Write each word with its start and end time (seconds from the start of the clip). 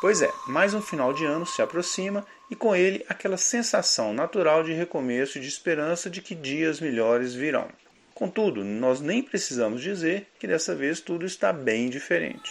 Pois 0.00 0.22
é, 0.22 0.32
mais 0.46 0.72
um 0.72 0.80
final 0.80 1.12
de 1.12 1.26
ano 1.26 1.44
se 1.44 1.60
aproxima 1.60 2.26
e 2.50 2.56
com 2.56 2.74
ele 2.74 3.04
aquela 3.06 3.36
sensação 3.36 4.14
natural 4.14 4.64
de 4.64 4.72
recomeço 4.72 5.36
e 5.36 5.42
de 5.42 5.48
esperança 5.48 6.08
de 6.08 6.22
que 6.22 6.34
dias 6.34 6.80
melhores 6.80 7.34
virão. 7.34 7.68
Contudo, 8.14 8.64
nós 8.64 9.02
nem 9.02 9.22
precisamos 9.22 9.82
dizer 9.82 10.26
que 10.38 10.46
dessa 10.46 10.74
vez 10.74 11.02
tudo 11.02 11.26
está 11.26 11.52
bem 11.52 11.90
diferente. 11.90 12.50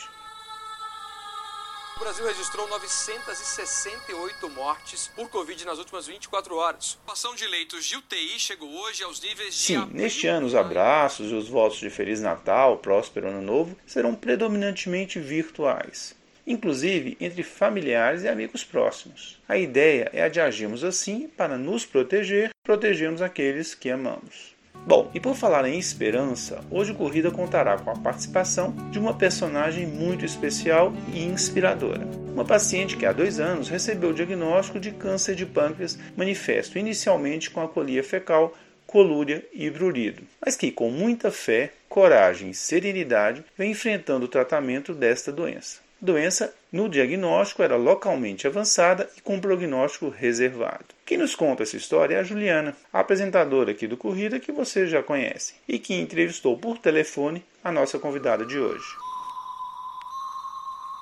O 1.96 2.00
Brasil 2.00 2.24
registrou 2.28 2.68
968 2.68 4.50
mortes 4.52 5.08
por 5.16 5.28
Covid 5.28 5.66
nas 5.66 5.80
últimas 5.80 6.06
24 6.06 6.56
horas. 6.56 6.92
A 6.92 7.02
ocupação 7.02 7.34
de 7.34 7.48
leitos 7.48 7.84
de 7.84 7.98
UTI 7.98 8.40
chegou 8.40 8.70
hoje 8.70 9.04
aos 9.04 9.20
níveis 9.20 9.56
de. 9.56 9.64
Sim, 9.64 9.90
neste 9.92 10.28
ano 10.28 10.46
os 10.46 10.54
abraços 10.54 11.32
e 11.32 11.34
os 11.34 11.50
votos 11.50 11.80
de 11.80 11.90
Feliz 11.90 12.22
Natal, 12.22 12.78
próspero 12.78 13.28
Ano 13.28 13.42
Novo 13.42 13.76
serão 13.88 14.14
predominantemente 14.14 15.20
virtuais 15.20 16.19
inclusive 16.50 17.16
entre 17.22 17.44
familiares 17.44 18.24
e 18.24 18.28
amigos 18.28 18.64
próximos. 18.64 19.40
A 19.48 19.56
ideia 19.56 20.10
é 20.12 20.24
a 20.24 20.28
de 20.28 20.42
agirmos 20.42 20.84
assim 20.84 21.30
para 21.38 21.60
nos 21.60 21.86
proteger, 21.86 22.50
protegermos 22.64 23.22
aqueles 23.22 23.76
que 23.76 23.92
amamos. 23.92 24.58
Bom, 24.88 25.12
e 25.14 25.20
por 25.20 25.36
falar 25.36 25.68
em 25.68 25.78
esperança, 25.78 26.64
hoje 26.72 26.92
o 26.92 26.96
Corrida 26.96 27.30
contará 27.30 27.78
com 27.78 27.92
a 27.92 27.98
participação 27.98 28.74
de 28.90 28.98
uma 28.98 29.14
personagem 29.14 29.86
muito 29.86 30.26
especial 30.26 30.92
e 31.14 31.24
inspiradora. 31.24 32.08
Uma 32.34 32.46
paciente 32.46 32.98
que 32.98 33.06
há 33.06 33.12
dois 33.12 33.40
anos 33.40 33.70
recebeu 33.70 34.10
o 34.10 34.14
diagnóstico 34.14 34.80
de 34.80 34.92
câncer 34.92 35.36
de 35.36 35.46
pâncreas, 35.46 36.00
manifesto 36.18 36.80
inicialmente 36.80 37.52
com 37.52 37.62
acolia 37.62 38.04
fecal, 38.04 38.58
colúria 38.88 39.46
e 39.54 39.70
brurido, 39.70 40.24
mas 40.44 40.56
que 40.56 40.72
com 40.72 40.90
muita 40.90 41.30
fé, 41.30 41.74
coragem 41.88 42.50
e 42.50 42.56
serenidade 42.56 43.44
vem 43.56 43.72
enfrentando 43.72 44.26
o 44.26 44.30
tratamento 44.30 44.96
desta 44.96 45.32
doença 45.32 45.89
doença 46.02 46.54
no 46.72 46.88
diagnóstico 46.88 47.64
era 47.64 47.76
localmente 47.76 48.48
avançada 48.48 49.10
e 49.18 49.22
com 49.22 49.40
prognóstico 49.40 50.10
reservado. 50.10 50.86
Quem 51.06 51.18
nos 51.18 51.36
conta 51.36 51.64
essa 51.64 51.78
história 51.78 52.16
é 52.16 52.20
a 52.20 52.24
Juliana, 52.24 52.76
a 52.94 53.00
apresentadora 53.00 53.72
aqui 53.72 53.88
do 53.88 53.98
Corrida 53.98 54.40
que 54.40 54.52
você 54.52 54.88
já 54.88 55.02
conhece 55.02 55.56
e 55.68 55.80
que 55.80 55.94
entrevistou 55.94 56.58
por 56.58 56.78
telefone 56.78 57.44
a 57.64 57.72
nossa 57.72 57.98
convidada 57.98 58.46
de 58.46 58.60
hoje. 58.60 59.09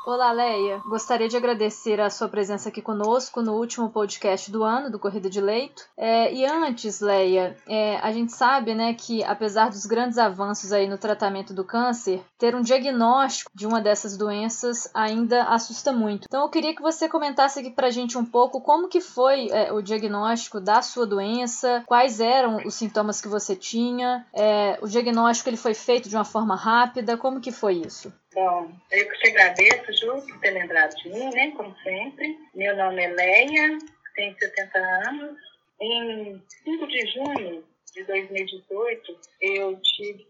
Olá, 0.10 0.32
Leia. 0.32 0.82
Gostaria 0.86 1.28
de 1.28 1.36
agradecer 1.36 2.00
a 2.00 2.10
sua 2.10 2.30
presença 2.30 2.70
aqui 2.70 2.82
conosco 2.82 3.42
no 3.42 3.56
último 3.56 3.90
podcast 3.90 4.50
do 4.50 4.64
ano 4.64 4.90
do 4.90 4.98
Corrida 4.98 5.30
de 5.30 5.42
Leito. 5.42 5.84
É, 5.98 6.34
e 6.34 6.46
antes, 6.46 7.02
Leia, 7.02 7.58
é, 7.68 7.98
a 7.98 8.10
gente 8.14 8.32
sabe 8.32 8.74
né, 8.74 8.94
que 8.94 9.22
apesar 9.26 9.70
dos 9.70 9.86
grandes 9.86 10.18
avanços 10.18 10.72
aí 10.72 10.88
no 10.88 10.98
tratamento 10.98 11.54
do 11.54 11.66
câncer, 11.66 12.24
ter 12.38 12.56
um 12.56 12.62
diagnóstico 12.62 13.52
de 13.54 13.68
uma 13.68 13.82
dessas 13.82 14.16
doenças 14.16 14.90
ainda 14.94 15.44
assusta 15.44 15.92
muito. 15.92 16.24
Então 16.26 16.44
eu 16.44 16.50
queria 16.50 16.74
que 16.74 16.82
você 16.82 17.10
comentasse 17.10 17.60
aqui 17.60 17.72
pra 17.72 17.90
gente 17.90 18.18
um 18.18 18.24
pouco 18.24 18.62
como 18.62 18.88
que 18.88 19.02
foi 19.02 19.50
é, 19.52 19.74
o 19.74 19.82
diagnóstico 19.82 20.62
da 20.62 20.82
sua 20.82 21.06
doença, 21.06 21.84
quais 21.86 22.22
eram 22.22 22.66
os 22.66 22.76
sintomas 22.76 23.20
que 23.20 23.28
você 23.28 23.58
tinha, 23.58 24.26
é, 24.34 24.80
o 24.82 24.88
diagnóstico 24.88 25.50
ele 25.50 25.58
foi 25.58 25.74
feito 25.74 26.08
de 26.08 26.16
uma 26.16 26.24
forma 26.24 26.56
rápida, 26.56 27.18
como 27.18 27.42
que 27.42 27.52
foi 27.52 27.82
isso? 27.86 28.10
Bom, 28.38 28.72
eu 28.92 29.10
que 29.10 29.18
te 29.18 29.30
agradeço, 29.30 29.94
Ju, 29.94 30.22
por 30.22 30.40
ter 30.42 30.52
lembrado 30.52 30.96
de 30.98 31.10
mim, 31.10 31.28
né, 31.32 31.52
como 31.58 31.76
sempre. 31.80 32.38
Meu 32.54 32.78
nome 32.78 33.04
é 33.04 33.08
Leia, 33.08 33.80
tenho 34.14 34.38
70 34.38 34.78
anos. 34.78 35.40
Em 35.82 36.40
5 36.64 36.88
de 36.88 37.08
junho 37.08 37.66
de 37.92 38.04
2018, 38.04 39.20
eu 39.42 39.82
tive 39.82 40.28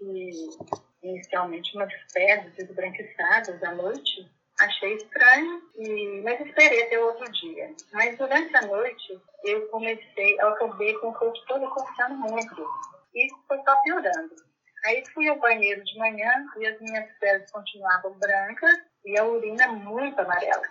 inicialmente 1.03 1.75
umas 1.75 1.93
fezes 2.13 2.57
esbranquiçadas 2.57 3.61
à 3.61 3.75
noite. 3.75 4.25
Achei 4.57 4.93
estranho, 4.93 5.61
e, 5.75 6.21
mas 6.23 6.39
esperei 6.39 6.83
até 6.83 6.97
outro 6.97 7.29
dia. 7.29 7.75
Mas 7.91 8.17
durante 8.17 8.55
a 8.55 8.61
noite, 8.67 9.19
eu 9.43 9.67
comecei, 9.67 10.39
eu 10.39 10.47
acabei 10.47 10.93
com 10.93 11.09
o 11.09 11.13
corpo 11.13 11.45
todo 11.45 11.69
coçando 11.71 12.15
muito. 12.15 12.65
E 13.13 13.27
foi 13.49 13.57
só 13.65 13.75
piorando. 13.83 14.46
Aí 14.85 15.03
fui 15.13 15.27
ao 15.27 15.39
banheiro 15.39 15.83
de 15.83 15.97
manhã 15.97 16.45
e 16.57 16.67
as 16.67 16.79
minhas 16.79 17.09
peles 17.19 17.49
continuavam 17.51 18.13
brancas 18.19 18.79
e 19.05 19.17
a 19.17 19.25
urina 19.25 19.67
muito 19.69 20.19
amarela. 20.19 20.63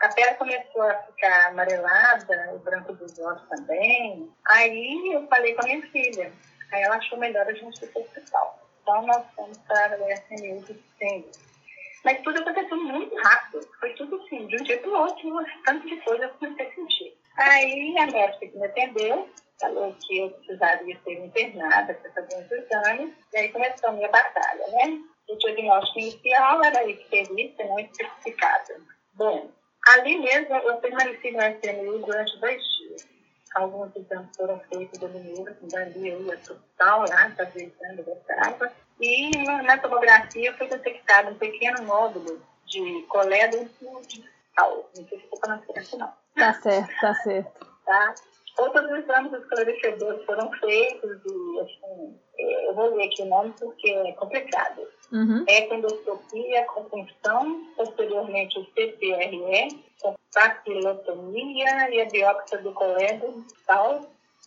A 0.00 0.08
pele 0.08 0.34
começou 0.34 0.82
a 0.82 0.94
ficar 0.94 1.48
amarelada, 1.48 2.54
o 2.54 2.58
branco 2.58 2.94
dos 2.94 3.18
olhos 3.18 3.46
também. 3.48 4.32
Aí 4.48 5.12
eu 5.12 5.26
falei 5.28 5.54
com 5.54 5.62
a 5.62 5.64
minha 5.66 5.82
filha. 5.90 6.32
Aí 6.72 6.82
ela 6.82 6.96
achou 6.96 7.18
melhor 7.18 7.46
a 7.46 7.52
gente 7.52 7.84
ir 7.84 7.88
para 7.88 8.00
o 8.00 8.04
hospital. 8.04 8.66
Então 8.82 9.02
nós 9.06 9.26
fomos 9.34 9.58
para 9.58 9.98
o 10.00 10.10
SMU 10.10 10.62
de 10.64 10.82
Sim. 10.98 11.30
Mas 12.04 12.20
tudo 12.22 12.40
aconteceu 12.40 12.76
muito 12.76 13.14
rápido. 13.16 13.60
Foi 13.78 13.92
tudo 13.94 14.16
assim, 14.22 14.46
de 14.46 14.56
um 14.56 14.64
dia 14.64 14.78
para 14.78 14.90
o 14.90 14.94
outro, 14.94 15.44
tanto 15.64 15.86
de 15.86 15.96
coisa 15.98 16.24
eu 16.24 16.30
comecei 16.30 16.66
a 16.66 16.74
sentir. 16.74 17.18
Aí 17.36 17.98
a 17.98 18.06
médica 18.06 18.46
que 18.46 18.56
me 18.56 18.66
atendeu 18.66 19.28
falou 19.60 19.94
que 20.00 20.18
eu 20.18 20.30
precisaria 20.30 20.98
ser 21.04 21.12
internada 21.24 21.94
para 21.94 22.10
fazer 22.12 22.36
uns 22.36 22.50
exames, 22.50 23.14
e 23.32 23.36
aí 23.36 23.48
começou 23.50 23.90
a 23.90 23.92
minha 23.92 24.08
batalha, 24.08 24.66
né? 24.68 24.98
O 25.28 25.36
diagnóstico 25.36 25.98
inicial 26.00 26.64
era 26.64 26.88
icterícia 26.88 27.66
não 27.66 27.78
especificada. 27.78 28.80
Bom, 29.14 29.50
ali 29.88 30.18
mesmo 30.18 30.54
eu 30.56 30.76
permaneci 30.78 31.30
no 31.30 31.38
SMU 31.38 31.98
durante 31.98 32.40
dois 32.40 32.62
dias. 32.78 33.08
Alguns 33.54 33.94
exames 33.96 34.28
foram 34.36 34.60
feitos 34.60 34.98
domingo, 34.98 35.48
dali 35.62 36.08
eu 36.08 36.22
ia 36.22 36.36
para 36.38 36.52
o 36.52 36.56
hospital 36.56 37.04
lá, 37.08 37.30
fazer 37.36 37.64
exame, 37.64 38.02
voltava. 38.02 38.72
E 39.00 39.30
na 39.62 39.78
tomografia 39.78 40.52
foi 40.54 40.68
detectado 40.68 41.30
um 41.30 41.34
pequeno 41.34 41.82
nódulo 41.82 42.40
de 42.66 43.02
colédono 43.08 43.68
distal. 44.06 44.90
Não 44.96 45.08
sei 45.08 45.18
se 45.18 45.24
estou 45.24 45.38
falando 45.40 45.64
certo, 45.66 45.98
não. 45.98 46.12
Tá 46.36 46.54
certo, 46.54 47.00
tá 47.00 47.14
certo. 47.14 47.66
Tá? 47.84 48.14
Outros 48.60 48.90
exames 48.90 49.32
esclarecedores 49.32 50.22
foram 50.26 50.50
feitos 50.52 51.18
e, 51.24 51.60
assim, 51.60 52.20
é, 52.38 52.68
eu 52.68 52.74
vou 52.74 52.94
ler 52.94 53.06
aqui 53.06 53.22
o 53.22 53.26
nome 53.26 53.54
porque 53.58 53.90
é 53.90 54.12
complicado. 54.12 54.86
Uhum. 55.10 55.44
Econdoscopia 55.48 56.66
com 56.66 56.84
função, 56.84 57.66
posteriormente 57.74 58.58
o 58.58 58.66
CPRE, 58.66 59.82
com 60.02 60.14
papilotomia 60.34 61.90
e 61.90 62.02
a 62.02 62.04
biópsia 62.10 62.58
do 62.58 62.72
colédo 62.74 63.42
tal, 63.66 64.02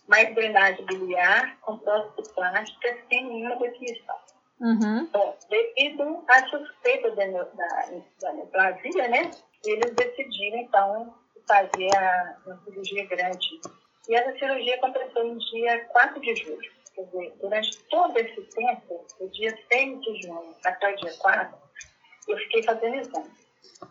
mais 0.06 0.32
drenagem 0.32 0.86
biliar, 0.86 1.58
com 1.62 1.76
próstata 1.78 2.22
plástica, 2.34 2.96
sem 3.08 3.26
nenhuma 3.26 3.56
definição. 3.56 4.16
Uhum. 4.60 5.08
Bom, 5.12 5.36
devido 5.50 6.22
à 6.28 6.46
suspeita 6.46 7.10
da, 7.10 7.26
da, 7.26 7.90
da 8.20 8.32
neoplasia, 8.32 9.08
né, 9.08 9.28
eles 9.64 9.92
decidiram, 9.92 10.58
então, 10.58 11.14
fazer 11.48 11.96
a, 11.96 12.36
uma 12.46 12.56
cirurgia 12.64 13.04
grande 13.06 13.60
e 14.08 14.14
essa 14.14 14.38
cirurgia 14.38 14.74
aconteceu 14.76 15.24
no 15.24 15.38
dia 15.38 15.84
4 15.86 16.20
de 16.20 16.34
julho. 16.36 16.72
Quer 16.94 17.04
dizer, 17.06 17.32
durante 17.40 17.78
todo 17.90 18.16
esse 18.18 18.40
tempo, 18.42 19.06
do 19.18 19.28
dia 19.30 19.56
6 19.72 20.00
de 20.00 20.22
junho 20.22 20.54
até 20.64 20.92
o 20.92 20.96
dia 20.96 21.12
4, 21.18 21.56
eu 22.28 22.38
fiquei 22.38 22.62
fazendo 22.62 22.96
exames. 22.96 23.44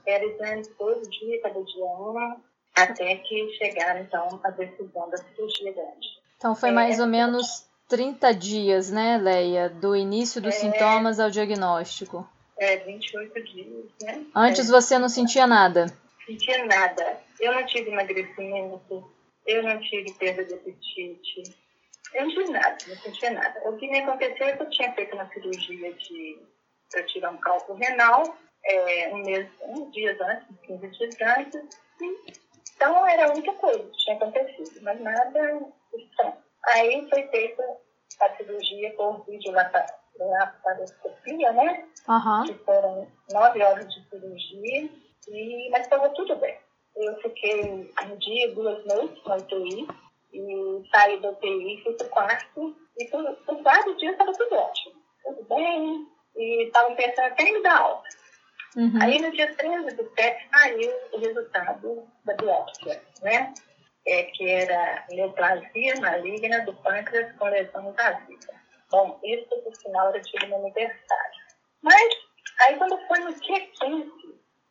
Era 0.06 0.24
exame 0.24 0.66
todo 0.78 1.10
dia, 1.10 1.42
cada 1.42 1.62
dia 1.62 1.86
um, 1.86 2.42
até 2.76 3.16
que 3.16 3.54
chegaram, 3.58 4.02
então, 4.02 4.40
a 4.44 4.50
decisão 4.52 5.10
da 5.10 5.18
cirurgia 5.18 5.74
grande. 5.74 6.08
Então, 6.38 6.56
foi 6.56 6.72
mais 6.72 7.00
é, 7.00 7.02
ou 7.02 7.08
menos 7.08 7.66
30 7.90 8.34
dias, 8.34 8.90
né, 8.90 9.18
Leia? 9.18 9.70
Do 9.70 9.96
início 9.96 10.42
dos 10.42 10.56
é, 10.56 10.60
sintomas 10.60 11.20
ao 11.20 11.30
diagnóstico. 11.30 12.28
É, 12.58 12.78
28 12.78 13.44
dias, 13.44 13.86
né? 14.02 14.26
Antes 14.34 14.70
é. 14.70 14.72
você 14.72 14.98
não 14.98 15.10
sentia 15.10 15.46
nada? 15.46 15.86
Sentia 16.26 16.66
nada. 16.66 17.20
Eu 17.40 17.54
não 17.54 17.66
tive 17.66 17.92
emagrecimento, 17.92 19.13
eu 19.48 19.64
não 19.64 19.80
tive 19.82 20.14
perda 20.14 20.46
de 20.46 20.54
apetite, 20.54 21.44
eu 22.14 22.24
não 22.24 22.30
tive 22.30 22.52
nada, 22.52 22.78
não 22.88 22.96
sentia 22.98 23.32
nada. 23.32 23.70
O 23.70 23.78
que 23.78 23.90
me 23.90 24.00
aconteceu 24.00 24.48
é 24.48 24.56
que 24.56 24.64
eu 24.64 24.70
tinha 24.70 24.94
feito 24.94 25.16
uma 25.16 25.28
cirurgia 25.30 25.94
de 25.94 26.40
para 26.92 27.04
tirar 27.08 27.32
um 27.32 27.38
cálculo 27.38 27.80
renal 27.80 28.38
é, 28.66 29.14
um 29.14 29.24
mês, 29.24 29.48
uns 29.64 29.92
dias 29.92 30.18
antes, 30.22 30.48
15 30.66 30.88
dias 30.88 31.16
antes, 31.38 31.62
e, 32.02 32.18
então 32.76 33.06
era 33.08 33.28
a 33.28 33.32
única 33.32 33.54
coisa 33.54 33.84
que 33.84 33.98
tinha 33.98 34.16
acontecido, 34.16 34.82
mas 34.82 35.00
nada 35.02 35.62
estranho. 35.96 36.34
Aí 36.68 37.06
foi 37.10 37.28
feita 37.28 37.62
a 38.22 38.30
cirurgia 38.38 38.94
por 38.96 39.26
videolaparoscopia, 39.26 41.52
né? 41.52 41.86
Uhum. 42.08 42.46
Que 42.46 42.54
foram 42.64 43.12
nove 43.32 43.62
horas 43.62 43.94
de 43.94 44.02
cirurgia, 44.10 44.90
e, 45.28 45.70
mas 45.72 45.82
estava 45.82 46.08
tudo 46.10 46.38
bem. 46.38 46.58
Eu 46.96 47.20
fiquei 47.44 47.92
um 48.06 48.18
dia, 48.18 48.56
duas 48.56 48.86
noites 48.86 49.24
na 49.26 49.36
UTI 49.36 49.88
e 50.34 50.90
saí 50.90 51.20
da 51.20 51.32
UTI, 51.32 51.82
fui 51.84 51.94
para 51.94 52.08
o 52.08 52.10
quarto 52.10 52.76
e 52.98 53.06
por, 53.08 53.36
por 53.46 53.62
vários 53.62 53.98
dias 53.98 54.14
estava 54.14 54.32
tudo 54.32 54.56
ótimo, 54.56 54.96
tudo 55.24 55.44
bem 55.50 56.08
e 56.36 56.64
estavam 56.64 56.96
pensando 56.96 57.26
até 57.26 57.44
em 57.44 57.54
me 57.54 57.62
dar 57.62 57.78
alta. 57.78 58.10
Uhum. 58.78 59.02
Aí 59.02 59.22
no 59.22 59.32
dia 59.32 59.54
13 59.54 59.96
do 59.96 60.04
PET 60.06 60.50
saiu 60.50 60.92
o 61.12 61.20
resultado 61.20 62.08
da 62.26 62.34
biópsia, 62.36 63.04
né? 63.22 63.54
É, 64.06 64.24
que 64.24 64.50
era 64.50 65.06
neoplasia 65.12 65.94
maligna 66.02 66.66
do 66.66 66.74
pâncreas 66.74 67.34
com 67.38 67.46
lesão 67.46 67.90
invasiva. 67.90 68.54
Bom, 68.90 69.20
isso 69.24 69.50
por 69.64 69.76
sinal 69.76 70.10
era 70.10 70.20
de 70.20 70.48
no 70.48 70.56
aniversário. 70.56 71.44
Mas 71.82 72.14
aí 72.62 72.78
quando 72.78 73.00
foi 73.08 73.20
no 73.20 73.34
dia 73.34 73.62
15, 73.80 74.12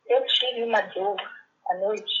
eu 0.07 0.25
tive 0.27 0.63
uma 0.65 0.81
dor 0.81 1.15
à 1.69 1.75
noite, 1.75 2.13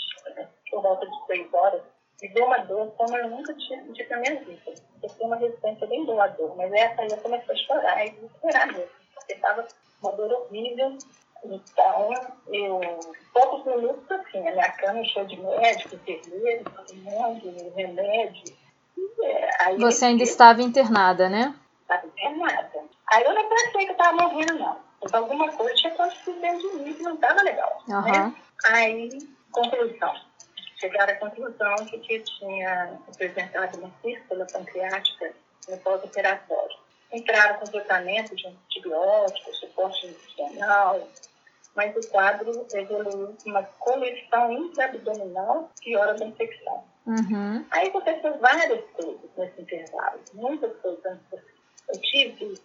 por 0.69 0.81
volta 0.81 1.05
de 1.05 1.25
seis 1.27 1.53
horas, 1.53 1.81
me 2.21 2.29
deu 2.29 2.45
uma 2.45 2.57
dor 2.59 2.91
como 2.91 3.15
eu 3.17 3.29
nunca 3.29 3.53
tinha 3.53 3.83
sentido 3.83 4.09
na 4.09 4.17
minha 4.17 4.39
vida. 4.43 4.73
Eu 5.01 5.09
tenho 5.09 5.27
uma 5.27 5.35
resistência 5.35 5.87
bem 5.87 6.05
boa 6.05 6.25
à 6.25 6.27
dor, 6.27 6.55
mas 6.55 6.71
essa 6.71 7.01
aí 7.01 7.07
eu 7.09 7.17
comecei 7.17 7.53
a 7.53 7.57
chorar 7.57 8.05
e 8.05 8.11
desesperar 8.11 8.67
mesmo, 8.67 8.89
porque 9.13 9.33
estava 9.33 9.67
uma 10.01 10.11
dor 10.13 10.31
horrível. 10.31 10.97
Então, 11.45 12.09
eu, 12.47 12.79
poucos 13.33 13.65
minutos 13.65 14.09
assim, 14.09 14.47
a 14.47 14.51
minha 14.51 14.71
cama 14.71 15.03
cheia 15.03 15.25
de 15.25 15.37
médico, 15.41 15.95
enfermeiro, 15.95 16.63
todo 16.63 16.95
mundo, 16.95 17.73
remédio. 17.75 18.55
É, 19.21 19.49
aí 19.59 19.77
Você 19.77 20.05
ainda 20.05 20.23
estava 20.23 20.61
internada, 20.61 21.27
né? 21.27 21.53
Estava 21.81 22.07
internada. 22.07 22.83
Aí 23.11 23.23
eu 23.23 23.33
não 23.33 23.49
pensei 23.49 23.85
que 23.85 23.91
eu 23.91 23.91
estava 23.91 24.15
morrendo, 24.15 24.59
não. 24.59 24.77
Mas 25.01 25.13
alguma 25.13 25.51
coisa 25.51 25.75
tinha 25.75 25.93
acontecido 25.93 26.39
dentro 26.39 26.69
de 26.71 26.77
mim 26.77 26.93
que 26.93 27.03
não 27.03 27.15
estava 27.15 27.41
legal. 27.41 27.83
Uhum. 27.89 28.01
Né? 28.03 28.35
Aí, 28.71 29.09
conclusão 29.53 30.13
chegaram 30.83 31.13
à 31.13 31.15
conclusão 31.15 31.75
que 31.85 32.19
tinha 32.19 32.99
apresentado 33.07 33.77
uma 33.77 33.89
fístula 34.01 34.45
pancreática 34.51 35.33
no 35.69 35.77
pós-operatório. 35.77 36.77
Entraram 37.11 37.59
com 37.59 37.65
tratamento 37.67 38.35
de 38.35 38.47
antibióticos, 38.47 39.59
suporte 39.59 40.07
nutricional, 40.07 41.07
mas 41.75 41.95
o 41.95 42.09
quadro 42.09 42.67
evoluiu 42.73 43.35
com 43.41 43.49
uma 43.49 43.63
coleção 43.63 44.51
intraabdominal 44.51 45.71
piora 45.81 46.15
da 46.15 46.25
infecção. 46.25 46.83
Uhum. 47.05 47.65
Aí 47.71 47.87
aconteceu 47.87 48.37
várias 48.39 48.83
coisas 48.91 49.29
nesse 49.37 49.61
intervalo, 49.61 50.19
muitas 50.33 50.75
coisas. 50.81 51.19
Eu 51.31 52.01
tive 52.01 52.59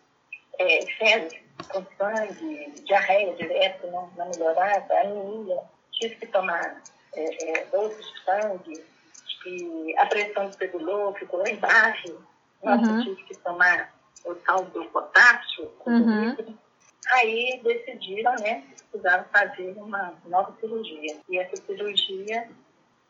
é, 0.58 0.86
febre 0.98 1.42
com 1.68 1.84
sangue, 1.96 2.72
diarreia 2.84 3.34
direto, 3.34 3.86
não, 3.88 4.10
não 4.16 4.30
melhorava, 4.30 4.94
anemia, 4.94 5.62
tive 5.98 6.16
que 6.16 6.26
tomar 6.26 6.82
é, 7.14 7.60
é, 7.60 7.64
bolsas 7.66 8.04
de 8.04 8.24
sangue, 8.24 8.84
que 9.42 9.96
a 9.98 10.06
pressão 10.06 10.46
desregulou, 10.48 11.14
ficou 11.14 11.40
lá 11.40 11.50
embaixo. 11.50 12.18
Nossa, 12.62 12.90
uhum. 12.90 13.04
tive 13.04 13.22
que 13.24 13.36
tomar 13.38 13.94
o 14.24 14.34
tal 14.34 14.64
do 14.64 14.84
potássio. 14.86 15.70
Uhum. 15.86 16.36
Aí 17.12 17.60
decidiram, 17.62 18.34
né, 18.40 18.64
precisaram 18.90 19.24
fazer 19.32 19.70
uma 19.76 20.14
nova 20.26 20.54
cirurgia. 20.60 21.16
E 21.28 21.38
essa 21.38 21.56
cirurgia, 21.56 22.48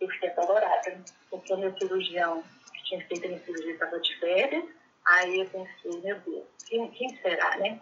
eu 0.01 0.09
fiquei 0.09 0.29
apavorada, 0.29 1.01
porque 1.31 1.53
o 1.53 1.57
meu 1.57 1.77
cirurgião, 1.79 2.45
que 2.73 2.85
tinha 2.85 3.07
feito 3.07 3.25
a 3.25 3.29
minha 3.29 3.45
cirurgia, 3.45 3.73
estava 3.73 3.99
de 3.99 4.19
férias. 4.19 4.65
Aí 5.07 5.41
eu 5.41 5.47
pensei, 5.47 6.01
meu 6.03 6.21
Deus, 6.21 6.45
quem, 6.67 6.91
quem 6.91 7.17
será, 7.17 7.57
né? 7.57 7.81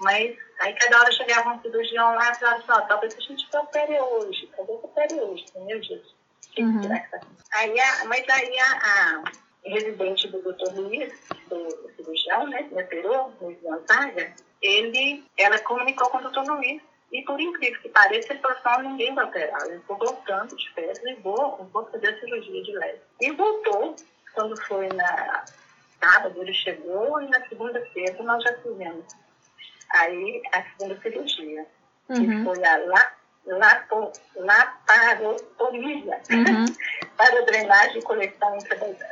Mas 0.00 0.36
aí 0.60 0.74
cada 0.74 1.00
hora 1.00 1.12
chegava 1.12 1.50
um 1.50 1.62
cirurgião 1.62 2.14
lá 2.14 2.30
e 2.30 2.34
falava 2.34 2.56
assim, 2.58 2.72
ó, 2.72 2.80
talvez 2.82 3.16
a 3.16 3.20
gente 3.20 3.56
opere 3.56 4.00
hoje, 4.00 4.50
talvez 4.56 4.82
opere 4.82 5.20
hoje, 5.20 5.44
meu 5.56 5.80
Deus. 5.80 6.14
Uhum. 6.58 6.82
Aí 7.54 7.80
a, 7.80 8.04
mas 8.06 8.28
aí 8.28 8.58
a, 8.58 8.64
a 8.64 9.24
residente 9.64 10.28
do 10.28 10.42
doutor 10.42 10.74
Luiz, 10.74 11.12
do 11.48 11.92
cirurgião, 11.96 12.46
né, 12.48 12.62
que 12.64 12.74
me 12.74 12.82
operou, 12.82 13.32
Luiz 13.40 13.60
Gonzaga, 13.60 14.32
ele, 14.60 15.24
ela 15.36 15.58
comunicou 15.60 16.08
com 16.10 16.18
o 16.18 16.22
doutor 16.22 16.44
Luiz 16.46 16.82
e 17.12 17.22
por 17.22 17.40
incrível 17.40 17.80
que 17.80 17.88
pareça, 17.88 18.32
ele 18.32 18.42
falou 18.42 18.56
assim, 18.64 18.88
ninguém 18.88 19.14
vai 19.14 19.24
operar. 19.24 19.62
Eu 19.68 19.78
estou 19.78 19.96
voltando 19.96 20.56
de 20.56 20.70
férias 20.72 20.98
e 20.98 21.14
vou, 21.14 21.68
vou 21.72 21.86
fazer 21.86 22.08
a 22.08 22.20
cirurgia 22.20 22.62
de 22.62 22.72
leve. 22.72 23.00
E 23.20 23.30
voltou, 23.30 23.94
quando 24.34 24.60
foi 24.64 24.88
na 24.88 25.44
sábado, 26.02 26.40
ele 26.42 26.52
chegou 26.52 27.22
e 27.22 27.28
na 27.28 27.46
segunda-feira 27.48 28.22
nós 28.22 28.42
já 28.42 28.52
fizemos 28.58 29.04
aí 29.90 30.42
a 30.52 30.62
segunda 30.62 31.00
cirurgia, 31.00 31.66
uhum. 32.08 32.16
que 32.16 32.44
foi 32.44 32.64
a 32.64 32.76
la, 32.78 33.12
lapo, 33.46 34.12
laparotomia, 34.36 36.20
uhum. 36.30 36.64
para 37.16 37.44
drenagem 37.44 37.98
e 37.98 38.02
coleção 38.02 38.58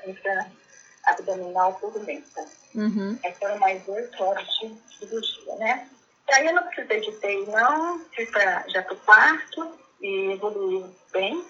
intra-abdominal 0.07 1.75
turbulenta. 1.75 2.45
Uhum. 2.75 3.19
Aí 3.25 3.35
foram 3.35 3.59
mais 3.59 3.87
oito 3.89 4.23
horas 4.23 4.47
de 4.61 4.75
cirurgia, 4.99 5.57
né? 5.57 5.89
E 6.29 6.35
aí 6.35 6.47
eu 6.47 6.55
não 6.55 6.63
precisei 6.65 7.01
de 7.01 7.13
TI, 7.21 7.51
não, 7.51 7.99
fui 8.15 8.27
pra, 8.27 8.65
já 8.69 8.83
para 8.83 8.95
o 8.95 9.01
quarto 9.01 9.79
e 10.01 10.33
evoluiu 10.33 10.95
bem, 11.13 11.45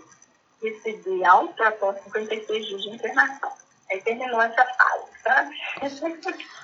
recebi 0.63 1.25
alta 1.25 1.69
após 1.69 2.03
56 2.05 2.67
dias 2.67 2.83
de 2.83 2.91
internação. 2.91 3.53
Aí 3.91 4.01
terminou 4.03 4.41
essa 4.41 4.65
fase, 4.65 5.23
sabe? 5.23 5.57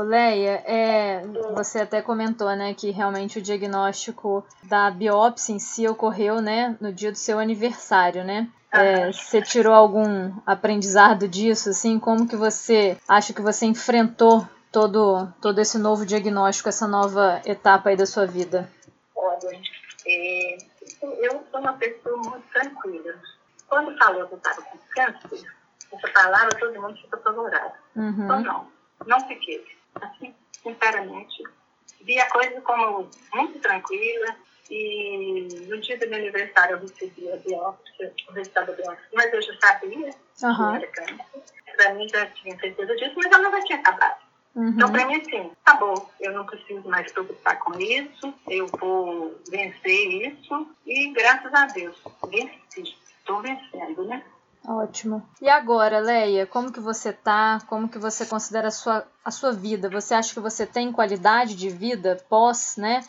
Leia, 0.00 0.62
é, 0.64 1.22
você 1.54 1.80
até 1.80 2.00
comentou, 2.00 2.48
né, 2.56 2.72
que 2.72 2.90
realmente 2.90 3.38
o 3.38 3.42
diagnóstico 3.42 4.44
da 4.62 4.90
biópsia 4.90 5.52
em 5.52 5.58
si 5.58 5.86
ocorreu, 5.86 6.40
né, 6.40 6.76
no 6.80 6.90
dia 6.90 7.12
do 7.12 7.18
seu 7.18 7.38
aniversário, 7.38 8.24
né? 8.24 8.48
É, 8.72 9.12
você 9.12 9.42
tirou 9.42 9.74
algum 9.74 10.32
aprendizado 10.46 11.28
disso, 11.28 11.68
assim? 11.68 11.98
Como 11.98 12.26
que 12.26 12.36
você 12.36 12.96
acha 13.06 13.34
que 13.34 13.42
você 13.42 13.66
enfrentou 13.66 14.48
todo, 14.72 15.28
todo 15.42 15.58
esse 15.60 15.76
novo 15.76 16.06
diagnóstico, 16.06 16.70
essa 16.70 16.88
nova 16.88 17.42
etapa 17.44 17.90
aí 17.90 17.96
da 17.96 18.06
sua 18.06 18.24
vida? 18.24 18.70
Olha, 19.14 19.60
é, 20.06 20.56
eu 21.02 21.44
sou 21.50 21.60
uma 21.60 21.74
pessoa 21.74 22.16
muito 22.16 22.44
tranquila. 22.50 23.14
Quando 23.68 23.94
falou 23.98 24.26
que 24.26 24.32
eu 24.32 24.38
estava 24.38 24.62
com 24.62 24.78
câncer, 24.94 25.50
essa 25.92 26.08
palavra 26.14 26.58
todo 26.58 26.80
mundo 26.80 26.96
ficou 26.96 27.18
apavorado. 27.18 27.74
Uhum. 27.94 28.24
Então, 28.24 28.42
não, 28.42 28.66
não 29.06 29.28
fiquei 29.28 29.62
assim, 30.00 30.34
sinceramente, 30.62 31.42
vi 32.00 32.18
a 32.18 32.30
coisa 32.30 32.60
como 32.60 33.08
muito 33.34 33.58
tranquila 33.60 34.36
e 34.70 35.48
no 35.68 35.80
dia 35.80 35.98
do 35.98 36.08
meu 36.08 36.18
aniversário 36.18 36.76
eu 36.76 36.80
recebi 36.80 37.30
a 37.30 37.36
biópsia, 37.36 38.14
o 38.28 38.32
resultado 38.32 38.68
da 38.68 38.72
biópsia, 38.72 39.08
mas 39.12 39.32
eu 39.32 39.42
já 39.42 39.58
sabia 39.58 40.10
uhum. 40.42 40.70
que 40.70 40.76
era 40.76 40.86
câncer. 40.88 41.42
Para 41.76 41.94
mim 41.94 42.08
já 42.08 42.26
tinha 42.26 42.58
certeza 42.58 42.96
disso, 42.96 43.14
mas 43.16 43.32
ela 43.32 43.50
não 43.50 43.64
tinha 43.64 43.78
acabado. 43.78 44.22
Uhum. 44.54 44.68
Então, 44.68 44.92
para 44.92 45.06
mim, 45.06 45.16
assim, 45.16 45.50
acabou. 45.64 46.10
Eu 46.20 46.32
não 46.32 46.44
preciso 46.44 46.86
mais 46.88 47.10
preocupar 47.10 47.58
com 47.58 47.78
isso. 47.78 48.34
Eu 48.46 48.66
vou 48.66 49.40
vencer 49.50 50.30
isso. 50.30 50.68
E, 50.86 51.10
graças 51.12 51.52
a 51.54 51.66
Deus, 51.66 51.96
venci. 52.28 52.96
Estou 53.18 53.40
vencendo, 53.40 54.04
né? 54.04 54.22
Ótimo. 54.66 55.28
E 55.40 55.48
agora, 55.48 55.98
Leia, 55.98 56.46
como 56.46 56.72
que 56.72 56.78
você 56.78 57.12
tá? 57.12 57.60
Como 57.66 57.88
que 57.88 57.98
você 57.98 58.24
considera 58.24 58.68
a 58.68 58.70
sua, 58.70 59.04
a 59.24 59.30
sua 59.30 59.52
vida? 59.52 59.88
Você 59.88 60.14
acha 60.14 60.32
que 60.32 60.40
você 60.40 60.64
tem 60.64 60.92
qualidade 60.92 61.56
de 61.56 61.68
vida 61.68 62.24
pós, 62.28 62.76
né? 62.76 63.00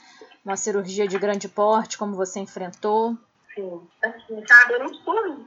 Uma 0.44 0.58
cirurgia 0.58 1.08
de 1.08 1.18
grande 1.20 1.48
porte, 1.48 1.98
como 1.98 2.16
você 2.16 2.40
enfrentou? 2.40 3.16
Sim, 3.54 3.88
assim, 4.04 4.44
sabe, 4.48 4.74
eu 4.74 4.80
não 4.80 4.94
sou, 4.96 5.46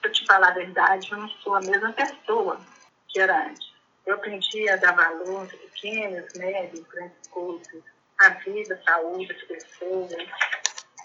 pra 0.00 0.10
te 0.10 0.26
falar 0.26 0.48
a 0.48 0.54
verdade, 0.54 1.12
eu 1.12 1.18
não 1.18 1.28
sou 1.28 1.54
a 1.54 1.60
mesma 1.60 1.92
pessoa 1.92 2.58
que 3.08 3.20
era 3.20 3.46
antes. 3.46 3.72
Eu 4.04 4.16
aprendi 4.16 4.68
a 4.68 4.76
dar 4.76 4.92
valor 4.92 5.44
a 5.44 5.56
pequenas, 5.56 6.32
médias, 6.36 6.84
grandes 6.88 7.28
coisas, 7.30 7.82
a 8.20 8.30
vida, 8.30 8.74
a 8.74 8.90
saúde 8.90 9.28
das 9.28 9.42
pessoas. 9.44 10.12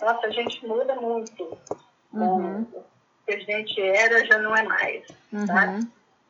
Nossa, 0.02 0.26
a 0.26 0.32
gente 0.32 0.66
muda 0.68 0.96
muito. 0.96 1.58
Uhum 2.12 2.66
que 3.30 3.34
a 3.34 3.40
gente 3.40 3.82
era 3.82 4.26
já 4.26 4.38
não 4.40 4.56
é 4.56 4.64
mais, 4.64 5.04
uhum. 5.32 5.46
tá? 5.46 5.80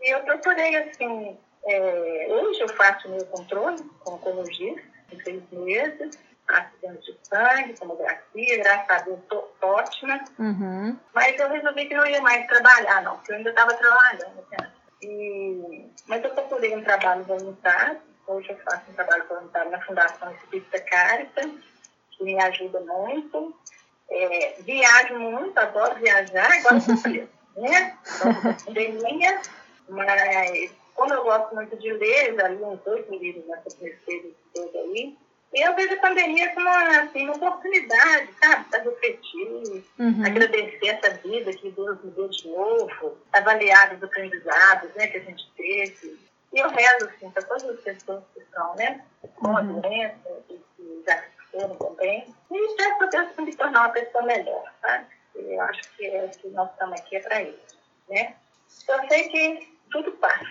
E 0.01 0.13
eu 0.13 0.20
procurei, 0.22 0.75
assim, 0.75 1.38
é, 1.65 2.27
hoje 2.29 2.60
eu 2.60 2.70
faço 2.70 3.10
meu 3.10 3.25
controle 3.27 3.82
como 4.00 4.18
oncologista, 4.18 4.82
em 5.12 5.22
seis 5.22 5.44
meses, 5.51 6.20
faço 6.48 7.01
de 7.01 7.18
sangue, 7.24 7.74
tomografia, 7.74 8.58
graças 8.58 8.89
a 8.89 9.00
Deus 9.03 9.20
estou 9.20 9.53
ótima, 9.62 10.24
uhum. 10.38 10.98
mas 11.13 11.39
eu 11.39 11.50
resolvi 11.50 11.86
que 11.86 11.96
não 11.96 12.06
ia 12.06 12.22
mais 12.22 12.46
trabalhar, 12.48 13.01
não, 13.01 13.15
porque 13.18 13.32
eu 13.32 13.38
ainda 13.38 13.50
estava 13.50 13.74
trabalhando, 13.74 14.46
né? 14.51 14.72
E, 15.01 15.86
mas 16.08 16.24
eu 16.24 16.32
procurei 16.32 16.75
um 16.75 16.84
trabalho 16.84 17.24
voluntário, 17.24 18.00
hoje 18.27 18.50
eu 18.50 18.58
faço 18.58 18.89
um 18.89 18.94
trabalho 18.94 19.25
voluntário 19.27 19.72
na 19.72 19.82
Fundação 19.82 20.34
Espírita 20.34 20.79
Caritas, 20.82 21.51
que 22.12 22.24
me 22.24 22.41
ajuda 22.41 22.82
muito, 22.82 23.56
é, 24.12 24.56
viajo 24.60 25.20
muito, 25.20 25.58
adoro 25.58 25.96
viajar, 25.96 26.51
agora 26.51 26.80
sofri, 26.80 27.28
né? 27.58 27.98
pandemia, 28.66 29.42
mas 29.88 30.72
como 30.96 31.13
eu 31.13 31.24
gosto 31.24 31.56
muito 31.56 31.78
de 31.78 31.94
ler, 31.94 32.36
já 32.36 32.48
li 32.48 32.62
uns 32.62 32.80
dois 32.82 33.08
livros 33.10 33.46
nessa 33.48 33.70
terceira 33.78 34.30
toda 34.54 34.80
aí, 34.80 35.18
eu 35.54 35.75
vejo 35.75 35.94
a 35.94 35.98
pandemia 35.98 36.54
como 36.54 36.70
assim, 36.70 37.24
uma 37.24 37.36
oportunidade, 37.36 38.30
sabe, 38.39 38.66
para 38.70 38.84
refletir, 38.84 39.84
uhum. 39.98 40.25
agradecer 40.25 40.88
essa 40.88 41.10
vida 41.25 41.51
que 41.54 41.72
Deus 41.72 42.04
me 42.04 42.12
deu 42.12 42.30
de 42.30 42.48
novo, 42.48 43.18
avaliar 43.34 43.96
os 43.96 44.04
aprendizados 44.04 44.94
né, 44.96 45.08
que 45.08 45.18
a 45.18 45.22
gente 45.22 45.51
teve. 45.58 46.20
E 46.54 46.60
eu 46.60 46.70
rezo 46.70 47.06
assim, 47.06 47.32
para 47.32 47.44
todas 47.44 47.63
as 47.63 47.80
pessoas 47.80 48.24
que 48.34 48.42
estão 48.42 48.75
né, 48.75 49.04
com 49.36 49.58
a 49.58 49.62
uhum. 49.62 49.82
doença, 49.82 50.44
e 50.50 50.60
que 50.78 51.04
já 51.06 51.24
foram 51.51 51.75
também. 51.75 52.25
E 52.51 52.75
peço 52.75 52.98
para 52.98 53.08
Deus 53.08 53.36
me 53.38 53.56
tornar 53.56 53.82
uma 53.82 53.89
pessoa 53.89 54.24
melhor, 54.24 54.63
sabe? 54.82 55.06
Eu 55.36 55.62
acho 55.62 55.82
que 55.96 56.06
é 56.06 56.25
o 56.25 56.29
que 56.29 56.48
nós 56.50 56.70
estamos 56.72 57.00
aqui 57.00 57.15
é 57.15 57.20
para 57.22 57.41
isso, 57.44 57.77
né? 58.10 58.36
Eu 58.88 59.08
sei 59.08 59.29
que 59.29 59.77
tudo 59.91 60.12
passa. 60.13 60.46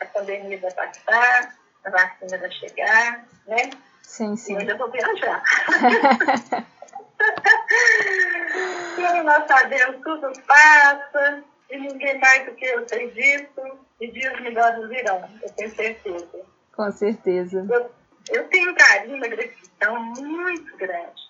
A 0.00 0.06
pandemia 0.06 0.60
vai 0.60 0.72
passar, 0.72 1.56
a 1.84 1.90
vacina 1.90 2.38
vai 2.38 2.50
chegar, 2.50 3.26
né? 3.46 3.70
Sim, 4.02 4.36
sim. 4.36 4.52
E 4.52 4.54
eu 4.56 4.60
ainda 4.60 4.76
vou 4.76 4.90
viajar. 4.90 5.42
nosso 9.24 9.68
Deus 9.68 9.96
tudo 10.02 10.32
passa 10.46 11.42
e 11.70 11.78
ninguém 11.78 12.18
mais 12.20 12.46
do 12.46 12.54
que 12.54 12.64
eu 12.66 12.86
sei 12.88 13.10
disso 13.10 13.78
e 14.00 14.10
dias 14.10 14.40
melhores 14.40 14.88
virão, 14.88 15.28
eu 15.42 15.50
tenho 15.52 15.74
certeza. 15.74 16.40
Com 16.76 16.90
certeza. 16.92 17.66
Eu, 17.68 17.90
eu 18.34 18.48
tenho 18.48 18.70
um 18.70 18.74
carinho, 18.74 19.16
uma 19.16 19.28
gratidão 19.28 20.00
muito 20.04 20.76
grande. 20.76 21.22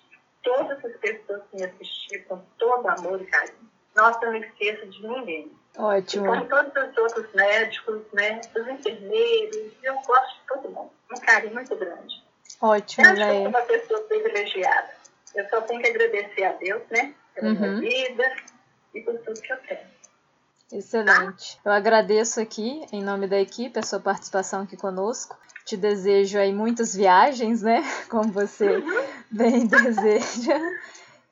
Todas 0.43 0.83
as 0.83 0.95
pessoas 0.97 1.41
que 1.49 1.57
me 1.57 1.63
assistiram 1.65 2.25
com 2.25 2.37
todo 2.57 2.87
amor 2.87 3.21
e 3.21 3.25
carinho. 3.25 3.69
Nossa, 3.95 4.25
eu 4.25 4.31
não 4.33 4.39
esqueço 4.39 4.85
de 4.87 5.07
ninguém. 5.07 5.51
Ótimo. 5.77 6.25
Como 6.25 6.45
todos 6.45 6.71
os 6.91 6.97
outros 6.97 7.33
médicos, 7.33 8.01
né, 8.13 8.41
os 8.55 8.67
enfermeiros, 8.67 9.73
eu 9.83 9.93
gosto 10.05 10.33
de 10.39 10.47
todo 10.47 10.69
mundo. 10.69 10.91
Um 11.15 11.19
carinho 11.19 11.53
muito 11.53 11.75
grande. 11.75 12.23
Ótimo, 12.61 13.05
eu 13.05 13.11
acho 13.11 13.21
que 13.21 13.27
eu 13.29 13.35
sou 13.35 13.47
uma 13.47 13.61
pessoa 13.61 14.01
privilegiada. 14.03 14.95
Eu 15.35 15.49
só 15.49 15.61
tenho 15.61 15.81
que 15.81 15.89
agradecer 15.89 16.43
a 16.43 16.53
Deus, 16.53 16.81
né, 16.89 17.13
pela 17.33 17.47
Uhum. 17.49 17.53
minha 17.59 17.75
vida 17.79 18.35
e 18.93 19.01
por 19.01 19.17
tudo 19.19 19.41
que 19.41 19.51
eu 19.51 19.57
tenho. 19.57 19.95
Excelente. 20.71 21.59
Eu 21.63 21.71
agradeço 21.71 22.41
aqui, 22.41 22.85
em 22.91 23.03
nome 23.03 23.27
da 23.27 23.39
equipe, 23.39 23.77
a 23.77 23.83
sua 23.83 23.99
participação 23.99 24.63
aqui 24.63 24.75
conosco. 24.75 25.37
Te 25.65 25.75
desejo 25.75 26.37
aí 26.37 26.53
muitas 26.53 26.95
viagens, 26.95 27.61
né? 27.61 27.83
Como 28.09 28.31
você 28.31 28.83
bem 29.31 29.65
deseja. 29.67 30.59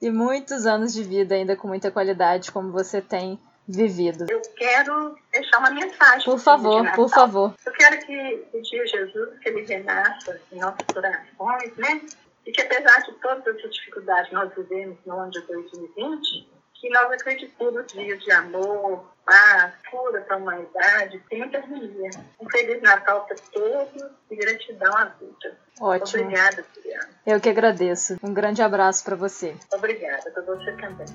E 0.02 0.12
muitos 0.12 0.66
anos 0.66 0.94
de 0.94 1.04
vida 1.04 1.36
ainda 1.36 1.56
com 1.56 1.68
muita 1.68 1.90
qualidade, 1.90 2.52
como 2.52 2.74
você 2.74 3.02
tem 3.02 3.40
vivido. 3.66 4.25
Eu 4.30 4.42
quero 4.58 5.18
deixar 5.32 5.60
uma 5.60 5.72
mensagem. 5.72 6.25
Por 6.25 6.38
favor, 6.38 6.92
por 6.92 7.10
favor. 7.10 7.56
Eu 7.66 7.72
quero 7.72 8.06
que 8.06 8.48
o 8.54 8.62
dia 8.62 8.86
Jesus, 8.86 9.40
que 9.40 9.48
ele 9.48 9.66
renasça 9.66 10.42
em 10.52 10.60
nossos 10.60 10.86
corações, 10.94 11.78
né? 11.78 12.02
E 12.46 12.52
que 12.52 12.62
apesar 12.62 13.00
de 13.04 13.13
todas 13.13 13.56
as 13.63 13.74
dificuldades 13.74 14.28
que 14.28 14.36
nós 14.36 14.54
vivemos 14.54 14.98
no 15.06 15.18
ano 15.18 15.32
de 15.32 15.40
2020, 15.42 16.50
que 16.84 16.90
nós 16.90 17.10
acreditemos 17.13 17.74
nos 17.74 17.94
dias 17.94 18.22
de 18.22 18.30
amor, 18.34 19.06
paz, 19.25 19.74
cura 19.90 20.20
para 20.20 20.36
a 20.36 20.38
humanidade, 20.38 21.24
e 21.32 21.38
muita 21.38 21.60
harmonia. 21.60 22.10
Um 22.42 22.50
Feliz 22.50 22.82
Natal 22.82 23.25
para 23.25 23.38
todos 23.54 24.12
e 24.30 24.36
gratidão 24.36 24.94
à 24.98 25.06
vida. 25.06 25.58
Ótimo. 25.80 26.24
Obrigada, 26.24 26.66
Juliana. 26.75 27.10
Eu 27.25 27.40
que 27.40 27.48
agradeço. 27.48 28.18
Um 28.22 28.34
grande 28.34 28.62
abraço 28.62 29.02
para 29.06 29.16
você. 29.16 29.56
Obrigada 29.74 30.30
para 30.30 30.44
você 30.44 30.74
também. 30.74 31.06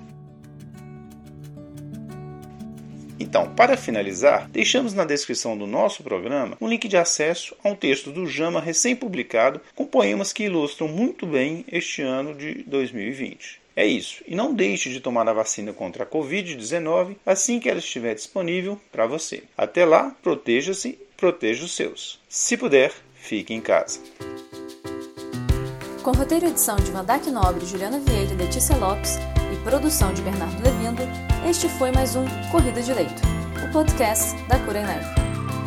Então, 3.21 3.55
para 3.55 3.77
finalizar, 3.77 4.49
deixamos 4.49 4.95
na 4.95 5.05
descrição 5.05 5.59
do 5.59 5.67
nosso 5.67 6.03
programa 6.03 6.57
um 6.63 6.69
link 6.69 6.89
de 6.89 6.97
acesso 6.97 7.55
a 7.63 7.69
um 7.69 7.75
texto 7.75 8.11
do 8.11 8.27
Jama 8.27 8.59
recém-publicado 8.59 9.61
com 9.75 9.85
poemas 9.85 10.33
que 10.33 10.45
ilustram 10.45 10.89
muito 10.89 11.27
bem 11.27 11.67
este 11.71 12.01
ano 12.01 12.35
de 12.35 12.63
2020. 12.63 13.68
É 13.79 13.87
isso, 13.87 14.25
e 14.27 14.35
não 14.35 14.53
deixe 14.53 14.91
de 14.91 14.99
tomar 14.99 15.29
a 15.29 15.33
vacina 15.33 15.73
contra 15.73 16.03
a 16.03 16.07
Covid-19 16.07 17.15
assim 17.25 17.61
que 17.61 17.71
ela 17.71 17.79
estiver 17.79 18.13
disponível 18.13 18.77
para 18.91 19.07
você. 19.07 19.45
Até 19.57 19.85
lá, 19.85 20.17
proteja-se, 20.21 20.99
proteja 21.17 21.65
os 21.65 21.77
seus. 21.77 22.19
Se 22.29 22.57
puder, 22.57 22.93
fique 23.15 23.55
em 23.55 23.61
casa. 23.61 24.01
Com 26.03 26.11
roteiro 26.11 26.47
e 26.47 26.49
edição 26.49 26.75
de 26.75 26.91
Vandac 26.91 27.31
Nobre, 27.31 27.65
Juliana 27.65 28.01
Vieira 28.01 28.33
e 28.33 28.37
Letícia 28.37 28.77
Lopes 28.77 29.15
e 29.53 29.57
produção 29.63 30.13
de 30.13 30.23
Bernardo 30.23 30.61
Levindo, 30.61 31.05
este 31.49 31.69
foi 31.69 31.93
mais 31.93 32.17
um 32.17 32.25
Corrida 32.51 32.83
de 32.83 32.93
Leito, 32.93 33.23
o 33.65 33.73
podcast 33.73 34.35
da 34.49 34.59
Cura 34.59 34.81
em. 34.81 35.07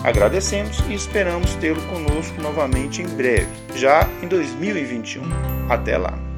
Agradecemos 0.04 0.80
e 0.90 0.96
esperamos 0.96 1.56
tê-lo 1.56 1.82
conosco 1.88 2.42
novamente 2.42 3.02
em 3.02 3.08
breve, 3.08 3.48
já 3.74 4.06
em 4.22 4.28
2021. 4.28 5.22
Até 5.70 5.98
lá! 5.98 6.31